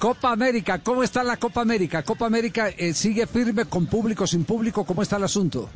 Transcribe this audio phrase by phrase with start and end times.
[0.00, 2.02] Copa América, ¿cómo está la Copa América?
[2.02, 5.70] Copa América eh, sigue firme con público, sin público, ¿cómo está el asunto?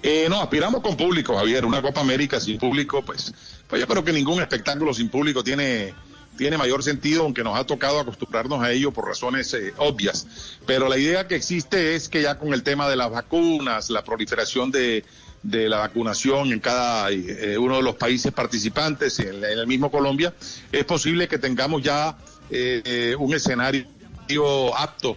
[0.00, 1.64] Eh, no, aspiramos con público, Javier.
[1.64, 3.34] Una Copa América sin público, pues,
[3.66, 5.92] pues yo creo que ningún espectáculo sin público tiene,
[6.38, 10.28] tiene mayor sentido, aunque nos ha tocado acostumbrarnos a ello por razones eh, obvias.
[10.66, 14.04] Pero la idea que existe es que ya con el tema de las vacunas, la
[14.04, 15.04] proliferación de,
[15.42, 20.34] de la vacunación en cada eh, uno de los países participantes, en, el mismo Colombia,
[20.70, 22.16] es posible que tengamos ya
[22.50, 23.86] eh, eh, un escenario
[24.76, 25.16] apto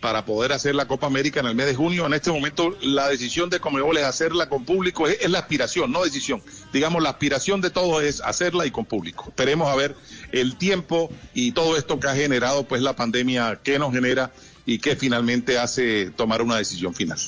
[0.00, 2.06] para poder hacer la Copa América en el mes de junio.
[2.06, 6.04] En este momento la decisión de Comebol es hacerla con público, es, la aspiración, no
[6.04, 6.42] decisión.
[6.72, 9.26] Digamos, la aspiración de todos es hacerla y con público.
[9.28, 9.96] Esperemos a ver
[10.32, 14.32] el tiempo y todo esto que ha generado pues la pandemia, qué nos genera
[14.66, 17.18] y qué finalmente hace tomar una decisión final.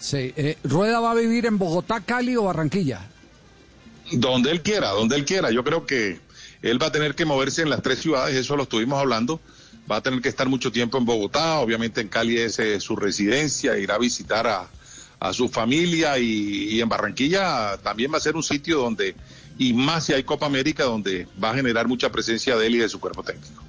[0.00, 3.06] Sí, eh, ¿Rueda va a vivir en Bogotá, Cali o Barranquilla?
[4.12, 5.50] Donde él quiera, donde él quiera.
[5.50, 6.18] Yo creo que
[6.62, 9.40] él va a tener que moverse en las tres ciudades, eso lo estuvimos hablando.
[9.90, 12.96] Va a tener que estar mucho tiempo en Bogotá, obviamente en Cali es eh, su
[12.96, 14.68] residencia, irá a visitar a,
[15.32, 19.14] su familia y, en Barranquilla también va a ser un sitio donde,
[19.58, 22.78] y más si hay Copa América, donde va a generar mucha presencia de él y
[22.78, 23.62] de su cuerpo técnico.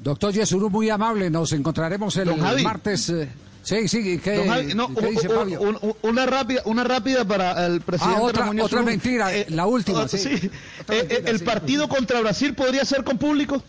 [0.00, 3.10] Doctor Yesuru, muy amable, nos encontraremos el, martes.
[3.10, 3.28] Eh,
[3.62, 5.78] Sí, sí, ¿qué, no, dice Fabio?
[6.02, 8.18] una rápida, una rápida para el presidente.
[8.18, 10.08] Ah, otra, otra mentira, eh, la última.
[10.08, 10.28] Sí.
[10.28, 10.50] Eh,
[10.88, 13.62] eh, ¿El partido contra Brasil podría ser con público?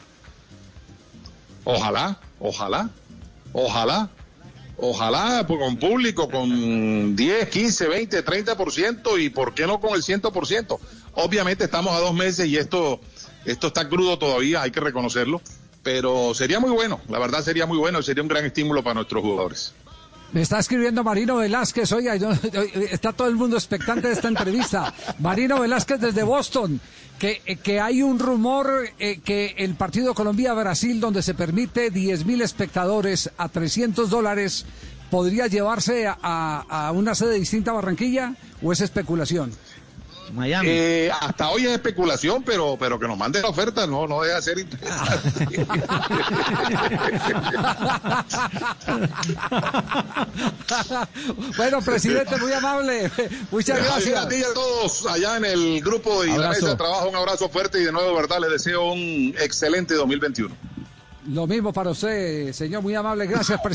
[1.63, 2.89] Ojalá, ojalá,
[3.53, 4.09] ojalá,
[4.77, 10.01] ojalá pues, con público, con 10, 15, 20, 30% y por qué no con el
[10.01, 10.79] 100%.
[11.13, 12.99] Obviamente estamos a dos meses y esto,
[13.45, 15.39] esto está crudo todavía, hay que reconocerlo
[15.83, 18.95] pero sería muy bueno, la verdad sería muy bueno y sería un gran estímulo para
[18.95, 19.73] nuestros jugadores.
[20.33, 22.15] Me está escribiendo Marino Velázquez, oiga,
[22.89, 24.91] está todo el mundo expectante de esta entrevista.
[25.19, 26.81] Marino Velázquez desde Boston,
[27.19, 32.41] que, que hay un rumor eh, que el partido Colombia-Brasil, donde se permite 10 mil
[32.41, 34.65] espectadores a 300 dólares,
[35.11, 36.15] podría llevarse a,
[36.67, 39.51] a una sede distinta a Barranquilla, o es especulación?
[40.33, 40.67] Miami.
[40.69, 44.41] Eh, hasta hoy es especulación, pero, pero que nos mande la oferta, no, no deja
[44.41, 45.65] ser interesante.
[51.57, 53.11] bueno, presidente, muy amable.
[53.51, 54.25] Muchas gracias.
[54.25, 57.85] A todos allá en el grupo y la mesa de trabajo, un abrazo fuerte y
[57.85, 60.55] de nuevo, verdad, les deseo un excelente 2021.
[61.29, 63.25] Lo mismo para usted, señor, muy amable.
[63.27, 63.69] Gracias, presidente.